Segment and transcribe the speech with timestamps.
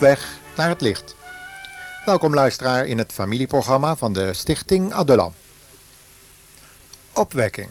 [0.00, 1.16] weg naar het licht.
[2.04, 5.34] Welkom luisteraar in het familieprogramma van de Stichting Adulam.
[7.12, 7.68] Opwekking.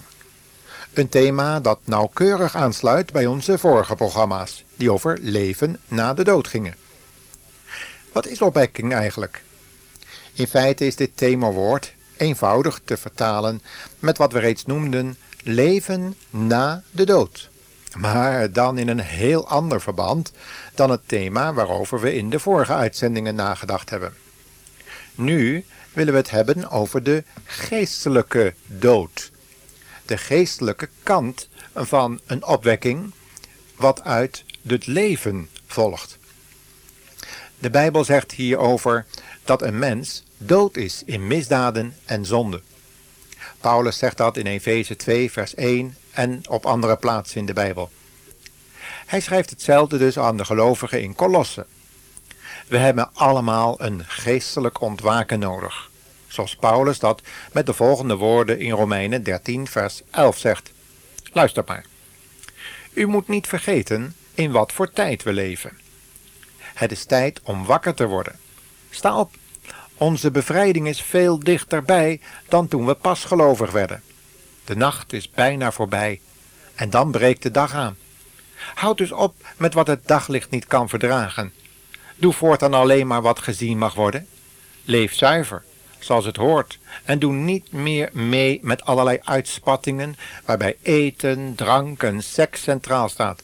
[0.93, 6.47] Een thema dat nauwkeurig aansluit bij onze vorige programma's, die over leven na de dood
[6.47, 6.75] gingen.
[8.11, 9.43] Wat is opwekking eigenlijk?
[10.33, 13.61] In feite is dit themawoord eenvoudig te vertalen
[13.99, 17.48] met wat we reeds noemden leven na de dood.
[17.97, 20.31] Maar dan in een heel ander verband
[20.75, 24.13] dan het thema waarover we in de vorige uitzendingen nagedacht hebben.
[25.15, 29.31] Nu willen we het hebben over de geestelijke dood.
[30.05, 33.11] De geestelijke kant van een opwekking
[33.75, 36.17] wat uit het leven volgt.
[37.59, 39.05] De Bijbel zegt hierover
[39.43, 42.61] dat een mens dood is in misdaden en zonde.
[43.59, 47.89] Paulus zegt dat in Efeze 2 vers 1 en op andere plaatsen in de Bijbel.
[49.05, 51.65] Hij schrijft hetzelfde dus aan de gelovigen in Kolossen.
[52.67, 55.89] We hebben allemaal een geestelijk ontwaken nodig.
[56.27, 60.71] Zoals Paulus dat met de volgende woorden in Romeinen 13 vers 11 zegt.
[61.31, 61.85] Luister maar.
[62.93, 65.77] U moet niet vergeten in wat voor tijd we leven.
[66.57, 68.39] Het is tijd om wakker te worden.
[68.89, 69.35] Sta op.
[69.97, 74.03] Onze bevrijding is veel dichterbij dan toen we pas gelovig werden.
[74.69, 76.19] De nacht is bijna voorbij
[76.75, 77.97] en dan breekt de dag aan.
[78.73, 81.53] Houd dus op met wat het daglicht niet kan verdragen.
[82.15, 84.27] Doe voortaan alleen maar wat gezien mag worden.
[84.83, 85.63] Leef zuiver,
[85.99, 90.15] zoals het hoort, en doe niet meer mee met allerlei uitspattingen
[90.45, 93.43] waarbij eten, drank en seks centraal staat.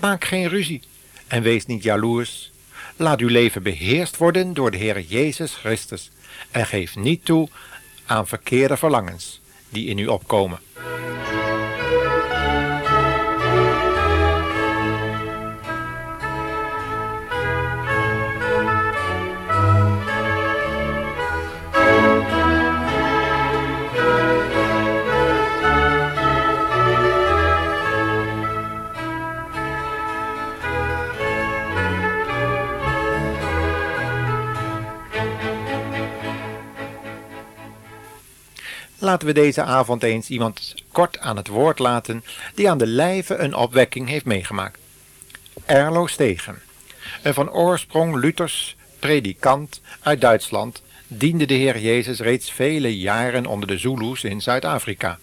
[0.00, 0.82] Maak geen ruzie
[1.26, 2.50] en wees niet jaloers.
[2.96, 6.10] Laat uw leven beheerst worden door de Heer Jezus Christus
[6.50, 7.48] en geef niet toe
[8.06, 10.58] aan verkeerde verlangens die in u opkomen.
[39.02, 42.24] Laten we deze avond eens iemand kort aan het woord laten
[42.54, 44.78] die aan de lijve een opwekking heeft meegemaakt.
[45.64, 46.58] Erlo Stegen,
[47.22, 53.68] een van oorsprong Luthers predikant uit Duitsland, diende de Heer Jezus reeds vele jaren onder
[53.68, 55.18] de Zulus in Zuid-Afrika.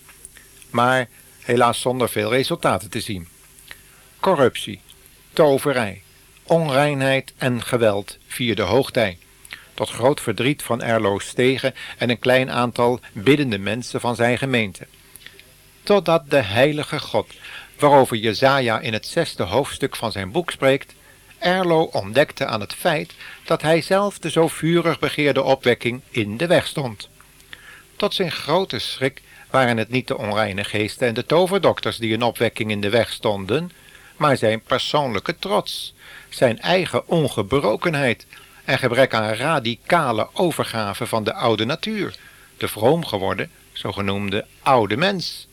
[0.70, 1.10] Maar
[1.42, 3.28] helaas zonder veel resultaten te zien.
[4.20, 4.82] Corruptie,
[5.34, 6.02] toverij,
[6.44, 9.18] onreinheid en geweld vierden hoogtij
[9.78, 14.88] tot groot verdriet van Erlo Stegen en een klein aantal biddende mensen van zijn gemeente.
[15.84, 17.34] Totdat de heilige God,
[17.80, 20.94] waarover Jezaja in het zesde hoofdstuk van zijn boek spreekt,
[21.40, 23.14] Erlo ontdekte aan het feit
[23.46, 27.10] dat hij zelf de zo vurig begeerde opwekking in de weg stond.
[27.96, 32.24] Tot zijn grote schrik waren het niet de onreine geesten en de toverdokters die een
[32.24, 33.72] opwekking in de weg stonden,
[34.16, 35.94] maar zijn persoonlijke trots,
[36.30, 38.26] zijn eigen ongebrokenheid
[38.68, 42.16] en gebrek aan radicale overgave van de oude natuur,
[42.58, 45.48] de vroom geworden, zogenoemde oude mens.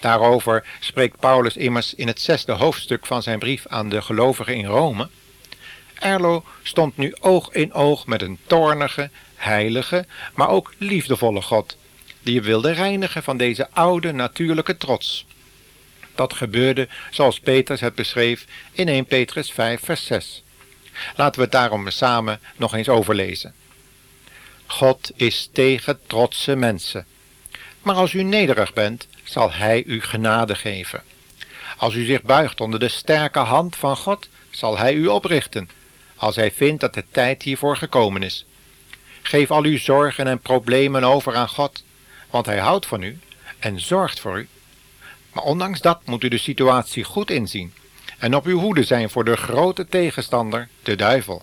[0.00, 4.64] Daarover spreekt Paulus immers in het zesde hoofdstuk van zijn brief aan de gelovigen in
[4.64, 5.08] Rome.
[5.94, 11.76] Erlo stond nu oog in oog met een toornige, heilige, maar ook liefdevolle God,
[12.22, 15.26] die hem wilde reinigen van deze oude natuurlijke trots.
[16.14, 20.42] Dat gebeurde zoals Petrus het beschreef in 1 Petrus 5 vers 6.
[21.16, 23.54] Laten we het daarom samen nog eens overlezen.
[24.66, 27.06] God is tegen trotse mensen.
[27.82, 31.02] Maar als u nederig bent, zal Hij u genade geven.
[31.76, 35.68] Als u zich buigt onder de sterke hand van God, zal Hij u oprichten,
[36.16, 38.44] als Hij vindt dat de tijd hiervoor gekomen is.
[39.22, 41.84] Geef al uw zorgen en problemen over aan God,
[42.30, 43.18] want Hij houdt van u
[43.58, 44.48] en zorgt voor u.
[45.32, 47.72] Maar ondanks dat moet u de situatie goed inzien
[48.22, 51.42] en op uw hoede zijn voor de grote tegenstander, de duivel.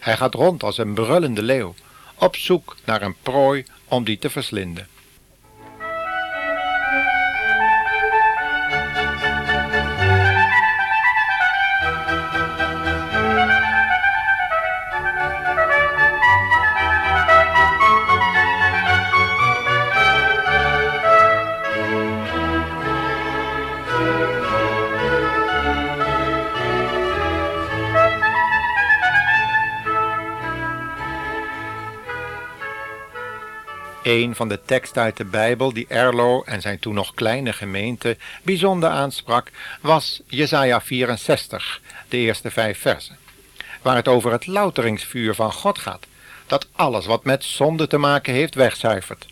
[0.00, 1.74] Hij gaat rond als een brullende leeuw,
[2.14, 4.88] op zoek naar een prooi om die te verslinden.
[34.12, 38.16] Een van de teksten uit de Bijbel die Erlo en zijn toen nog kleine gemeente
[38.42, 39.50] bijzonder aansprak,
[39.80, 43.18] was Jesaja 64, de eerste vijf versen.
[43.82, 46.06] waar het over het louteringsvuur van God gaat,
[46.46, 49.26] dat alles wat met zonde te maken heeft wegzuivert.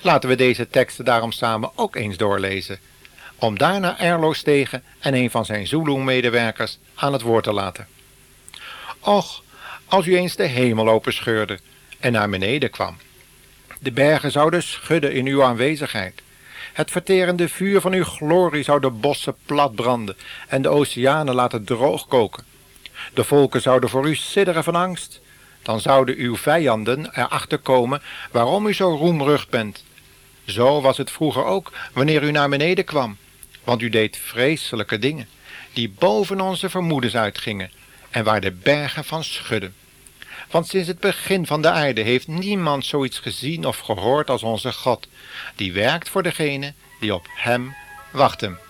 [0.00, 2.78] Laten we deze teksten daarom samen ook eens doorlezen,
[3.38, 7.86] om daarna Erlo-Stegen en een van zijn Zulu-medewerkers aan het woord te laten.
[9.00, 9.42] Och,
[9.86, 11.58] als u eens de hemel openscheurde
[11.98, 12.96] en naar beneden kwam.
[13.78, 16.22] De bergen zouden schudden in uw aanwezigheid.
[16.72, 20.16] Het verterende vuur van uw glorie zou de bossen platbranden
[20.48, 22.44] en de oceanen laten droog koken.
[23.14, 25.20] De volken zouden voor u sidderen van angst.
[25.62, 29.84] Dan zouden uw vijanden erachter komen waarom u zo roemrug bent.
[30.44, 33.16] Zo was het vroeger ook wanneer u naar beneden kwam,
[33.64, 35.28] want u deed vreselijke dingen,
[35.72, 37.70] die boven onze vermoedens uitgingen
[38.10, 39.74] en waar de bergen van schudden.
[40.50, 44.72] Want sinds het begin van de aarde heeft niemand zoiets gezien of gehoord als onze
[44.72, 45.08] God,
[45.56, 47.74] die werkt voor degene die op Hem
[48.12, 48.67] wachten.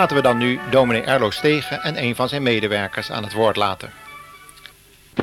[0.00, 3.56] Laten we dan nu dominee Erlo Stegen en een van zijn medewerkers aan het woord
[3.56, 3.90] laten.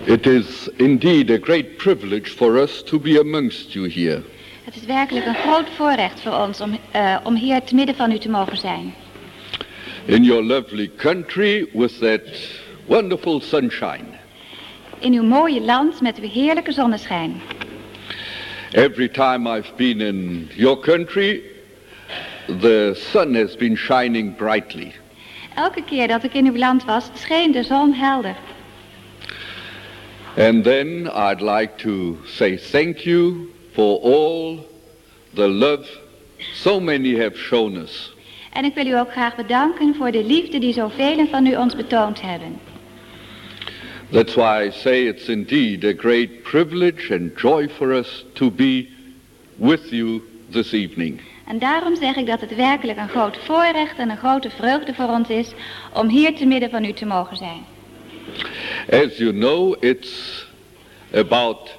[0.03, 4.21] It is indeed a great privilege for us to be amongst you here.
[4.63, 8.11] Het is werkelijk een groot voorrecht voor ons om, uh, om hier te midden van
[8.11, 8.93] u te mogen zijn.
[10.05, 12.21] In your lovely country with that
[12.85, 14.05] wonderful sunshine.
[14.99, 17.41] In uw mooie land met uw heerlijke zonneschijn.
[18.71, 21.41] Every time I've been in your country,
[22.47, 24.93] the sun has been shining brightly.
[25.55, 28.35] Elke keer dat ik in uw land was, scheen de zon helder.
[30.37, 34.65] And then I'd like to say thank you for all
[35.33, 35.87] the love
[36.53, 38.13] so many have shown us.
[38.53, 41.75] En ik wil u ook graag bedanken voor de liefde die zoveel van u ons
[41.75, 42.59] betoond hebben.
[44.11, 48.87] That's why I say it's indeed a great privilege and joy for us to be
[49.55, 51.19] with you this evening.
[51.47, 55.09] En daarom zeg ik dat het werkelijk een groot voorrecht en een grote vreugde voor
[55.09, 55.51] ons is
[55.93, 57.65] om hier te midden van u te mogen zijn.
[58.91, 60.45] As you know, it's
[61.13, 61.77] about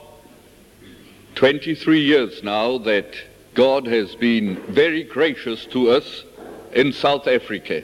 [1.33, 3.05] 23 years now that
[3.53, 6.25] God has been very gracious to us
[6.71, 7.81] in South Africa.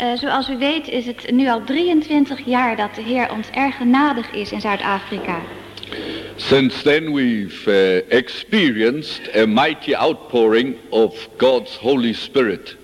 [0.00, 3.76] Uh, zoals u weet is het nu al 23 jaar dat de Heer ons erg
[3.76, 5.40] genadig is in Zuid-Afrika.
[6.40, 12.76] Since then we've uh, experienced a mighty outpouring of God's Holy Spirit.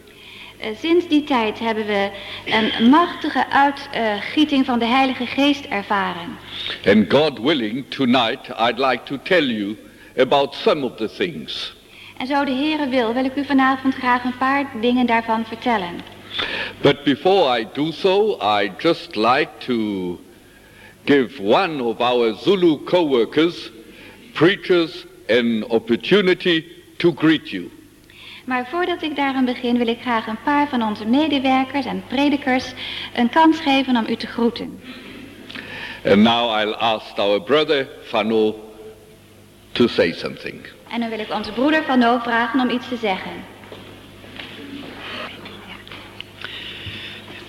[0.60, 2.10] Uh, sinds die tijd hebben we
[2.44, 6.38] een machtige uitgieting van de Heilige Geest ervaren.
[6.86, 9.76] And God willing, tonight I'd like to tell you
[10.16, 11.74] about some of the things.
[12.16, 16.00] En zo de Heere wil, wil ik u vanavond graag een paar dingen daarvan vertellen.
[16.80, 20.18] But before I do so, I just like to
[21.06, 23.70] give one of our Zulu co-workers,
[24.34, 26.64] preachers, an opportunity
[26.98, 27.70] to greet you.
[28.44, 32.72] Maar voordat ik daaraan begin wil ik graag een paar van onze medewerkers en predikers
[33.14, 34.80] een kans geven om u te groeten.
[36.04, 38.54] And now I'll ask our brother Fano
[39.72, 40.66] to say something.
[40.90, 43.32] En dan wil ik onze broeder Fano vragen om iets te zeggen.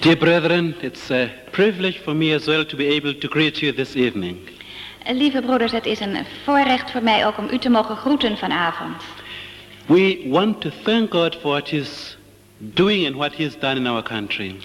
[0.07, 3.73] Dear brethren, it's a privilege for me as well to be able to greet you
[3.73, 4.37] this evening.
[5.05, 9.03] Lieve broeders, het is een voorrecht voor mij ook om u te mogen groeten vanavond.
[9.85, 12.17] We want to thank God for what he's
[12.57, 14.55] doing and what he has done in our country.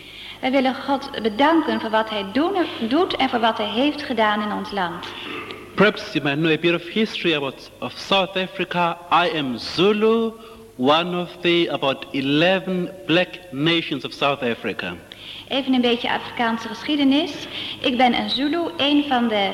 [0.40, 2.54] Wij willen God bedanken voor wat hij doen,
[2.88, 5.06] doet en voor wat hij heeft gedaan in ons land.
[5.74, 8.98] Perhaps you might know a bit of history about of South Africa.
[9.10, 10.32] I am Zulu,
[10.76, 14.96] one of the about 11 black nations of South Africa.
[15.48, 17.32] Even een beetje Afrikaanse geschiedenis.
[17.80, 19.50] Ik ben een Zulu, een van de...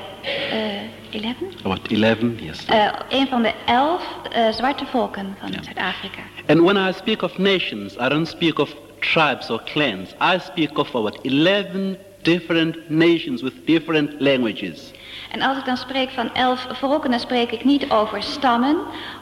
[0.53, 1.35] Uh, 11?
[1.65, 2.65] About 11, yes.
[2.71, 4.03] Uh, een van de elf
[4.37, 5.63] uh, zwarte volken van yeah.
[5.63, 6.21] Zuid-Afrika.
[6.47, 10.15] And when I speak of nations, I don't speak of tribes or clans.
[10.21, 14.91] I speak of about 11 different nations with different languages.
[15.31, 18.77] En als ik dan spreek van elf volken, dan spreek ik niet over stammen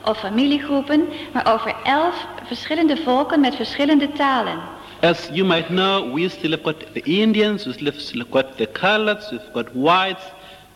[0.04, 4.58] of familiegroepen, maar over elf verschillende volken met verschillende talen.
[5.06, 8.66] As you might know, we still have got the Indians, we still have got the
[8.66, 10.24] coloreds, we've got whites,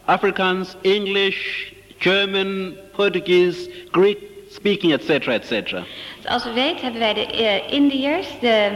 [0.07, 4.19] Africans, English, German, Portuguese, Greek
[4.49, 5.85] speaking, etc., etc.
[6.23, 8.71] Zoals u weet hebben wij de uh, Indiërs, de,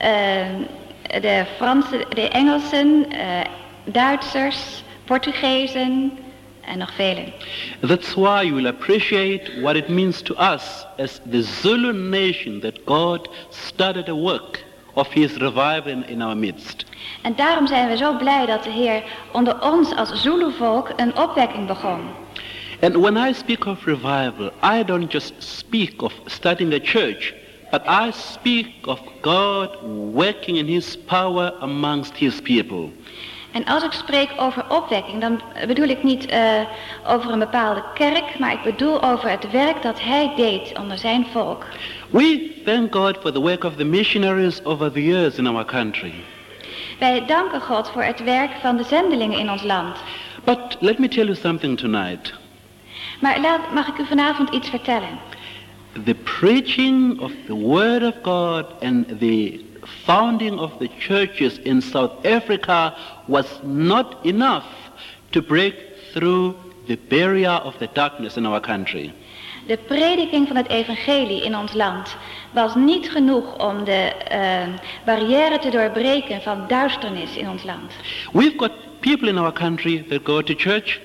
[0.00, 3.40] uh, de Fransen, de Engelsen, uh,
[3.84, 6.18] Duitsers, Portugezen
[6.60, 7.32] en nog velen.
[7.80, 12.84] That's why you will appreciate what it means to us as the Zulu nation that
[12.84, 16.84] God started a work of his revival in, in our midst.
[17.22, 21.66] En daarom zijn we zo blij dat de Heer onder ons als Zulu-volk een opwekking
[21.66, 22.00] begon.
[22.80, 27.34] And when I speak of revival, I don't just speak of starting a church,
[27.70, 29.68] but I speak of God
[30.12, 32.90] working in his power amongst his people.
[33.52, 36.60] En als ik spreek over opwekking, dan bedoel ik niet eh,
[37.06, 41.26] over een bepaalde kerk, maar ik bedoel over het werk dat hij deed onder zijn
[41.32, 41.64] volk.
[42.10, 46.14] We thank God for the work of the missionaries over the years in our country.
[46.98, 49.96] Wij danken God voor het werk van de zendelingen in ons land.
[50.44, 52.34] But let me tell you something tonight.
[53.20, 55.18] Maar laat, mag ik u vanavond iets vertellen?
[56.04, 59.60] The preaching of the Word of God and the
[60.04, 62.94] founding of the churches in South Africa
[63.26, 64.66] was not enough
[65.30, 65.74] to break
[66.12, 66.54] through
[66.86, 69.12] the barrier of the darkness in our country.
[69.66, 72.16] De prediking van het evangelie in ons land
[72.52, 74.74] was niet genoeg om de uh,
[75.04, 77.92] barrière te doorbreken van duisternis in ons land.
[78.32, 78.70] We've got
[79.00, 81.00] people in our country that go to church.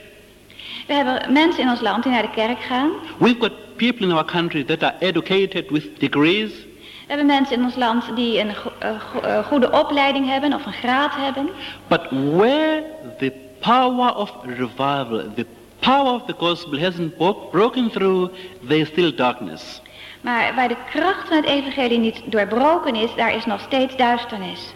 [0.88, 2.92] We hebben mensen in ons land die naar de kerk gaan.
[3.20, 6.67] We've got people in our country that are educated with degrees.
[7.08, 10.66] We hebben mensen in ons land die een go uh, go goede opleiding hebben of
[10.66, 11.50] een graad hebben.
[11.88, 12.84] But where
[13.18, 15.46] the power of revival, the
[15.80, 17.18] power of the gospel hasn't
[17.52, 18.34] broken through,
[18.68, 19.82] there is still darkness.
[20.22, 24.74] Maar waar de kracht van het evangelie niet doorbroken is, daar is nog steeds duisternis.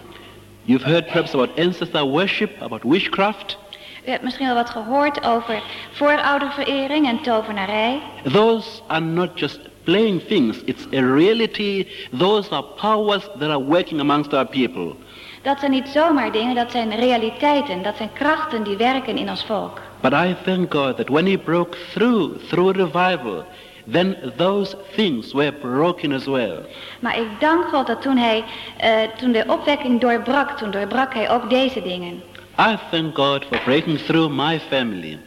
[0.63, 3.57] You've heard perhaps about ancestor worship, about witchcraft.
[4.05, 5.61] U hebt misschien al wat gehoord over
[5.91, 8.01] voorouderverering en tovenarij.
[8.31, 11.85] Those are not just playing things, it's a reality.
[12.11, 14.95] Those are powers that are working amongst our people.
[15.41, 19.43] Dat zijn niet zomaar dingen, dat zijn realiteiten, dat zijn krachten die werken in ons
[19.45, 19.79] volk.
[20.01, 23.45] But I thank God that when he broke through, through revival,
[23.91, 26.65] then those things were broken as well.
[26.99, 28.43] Maar ik dank God dat toen hij,
[28.83, 32.21] uh, toen de opwekking doorbrak, toen doorbrak hij ook deze dingen.
[32.59, 35.19] I thank God for breaking through my family.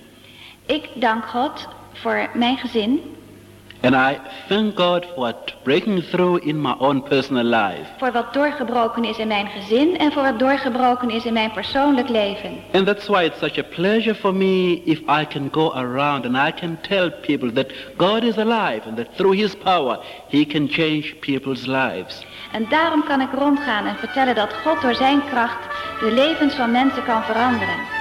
[0.67, 3.01] Ik dank God voor mijn gezin.
[3.85, 7.85] And I thank God for what breaking through in my own personal life.
[7.99, 12.09] Voor wat doorgebroken is in mijn gezin en voor wat doorgebroken is in mijn persoonlijk
[12.09, 12.59] leven.
[12.73, 16.37] And that's why it's such a pleasure for me if I can go around and
[16.49, 19.99] I can tell people that God is alive and that through his power
[20.29, 22.27] he can change people's lives.
[22.53, 25.67] En daarom kan ik rondgaan en vertellen dat God door zijn kracht
[26.01, 27.94] de levens van mensen kan veranderen.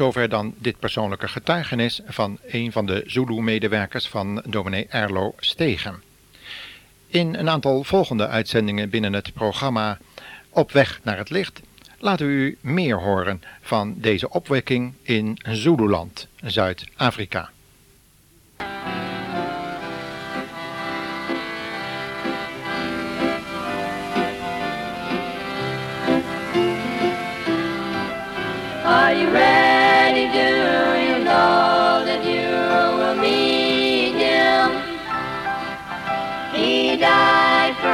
[0.00, 6.02] Zover dan dit persoonlijke getuigenis van een van de Zulu-medewerkers van dominee Erlo Stegen.
[7.06, 9.98] In een aantal volgende uitzendingen binnen het programma
[10.50, 11.60] Op weg naar het licht
[11.98, 17.50] laten we u meer horen van deze opwekking in Zululand, Zuid-Afrika.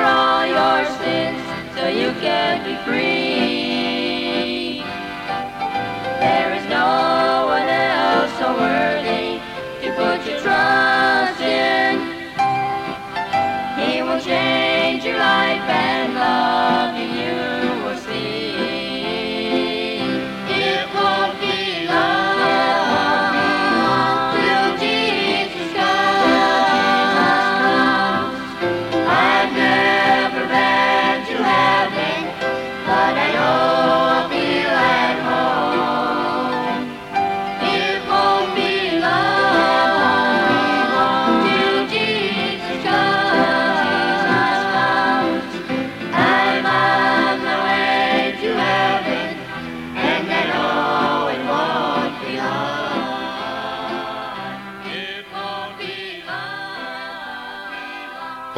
[0.06, 1.42] All your sins
[1.74, 3.15] so you can be free.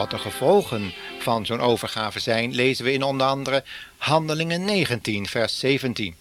[0.09, 3.65] Wat de gevolgen van zo'n overgave zijn, lezen we in onder andere
[3.97, 6.15] Handelingen 19, vers 17.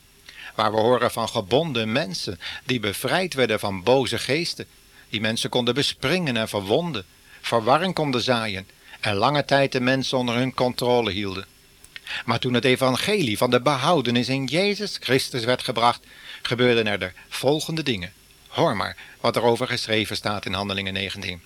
[0.56, 4.66] Waar we horen van gebonden mensen die bevrijd werden van boze geesten.
[5.10, 7.06] die mensen konden bespringen en verwonden,
[7.42, 8.68] verwarring konden zaaien
[9.00, 11.46] en lange tijd de mensen onder hun controle hielden.
[12.26, 16.06] Maar toen het evangelie van de behoudenis in Jezus Christus werd gebracht,
[16.42, 18.14] gebeurden er de volgende dingen.
[18.48, 21.42] Hoor maar wat er over geschreven staat in Handelingen 19.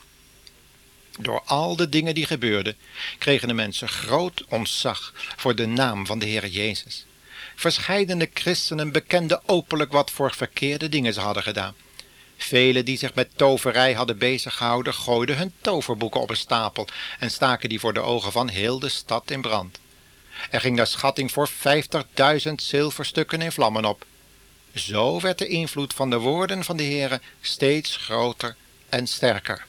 [1.20, 2.75] Door al de dingen die gebeurden,
[3.18, 7.06] kregen de mensen groot ontzag voor de naam van de Heer Jezus.
[7.56, 11.75] Verscheidene christenen bekenden openlijk wat voor verkeerde dingen ze hadden gedaan.
[12.38, 16.88] Velen die zich met toverij hadden beziggehouden, gooiden hun toverboeken op een stapel
[17.20, 19.80] en staken die voor de ogen van heel de stad in brand.
[20.50, 24.06] Er ging naar schatting voor 50.000 zilverstukken in vlammen op.
[24.74, 28.56] Zo werd de invloed van de woorden van de Heere steeds groter
[28.89, 29.65] en sterker.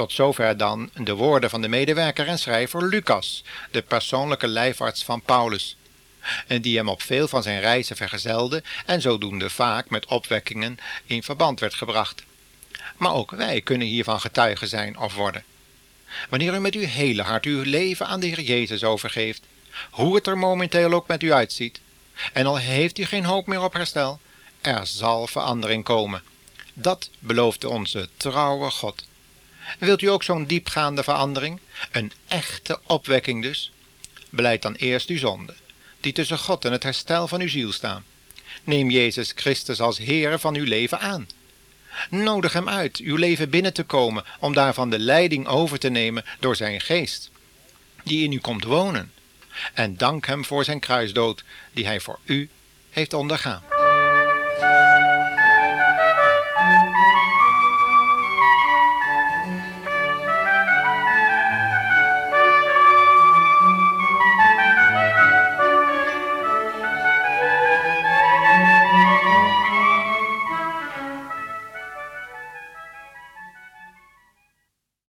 [0.00, 5.22] Tot zover dan de woorden van de medewerker en schrijver Lucas, de persoonlijke lijfarts van
[5.22, 5.76] Paulus,
[6.60, 11.60] die hem op veel van zijn reizen vergezelde en zodoende vaak met opwekkingen in verband
[11.60, 12.22] werd gebracht.
[12.96, 15.44] Maar ook wij kunnen hiervan getuigen zijn of worden.
[16.28, 19.42] Wanneer u met uw hele hart uw leven aan de Heer Jezus overgeeft,
[19.90, 21.80] hoe het er momenteel ook met u uitziet,
[22.32, 24.20] en al heeft u geen hoop meer op herstel,
[24.60, 26.22] er zal verandering komen.
[26.74, 29.08] Dat belooft onze trouwe God.
[29.78, 31.60] Wilt u ook zo'n diepgaande verandering?
[31.92, 33.72] Een echte opwekking dus?
[34.30, 35.54] Beleid dan eerst uw zonde,
[36.00, 38.04] die tussen God en het herstel van uw ziel staan.
[38.64, 41.28] Neem Jezus Christus als Heer van uw leven aan.
[42.10, 46.24] Nodig hem uit uw leven binnen te komen om daarvan de leiding over te nemen
[46.38, 47.30] door zijn geest,
[48.04, 49.12] die in u komt wonen.
[49.74, 52.48] En dank hem voor zijn kruisdood, die hij voor u
[52.90, 53.79] heeft ondergaan.